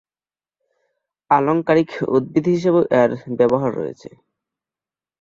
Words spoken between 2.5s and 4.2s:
হিসেবেও এর ব্যবহার রয়েছে।